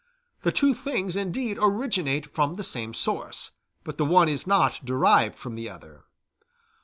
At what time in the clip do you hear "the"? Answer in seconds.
0.41-0.51, 2.55-2.63, 3.99-4.03, 5.53-5.69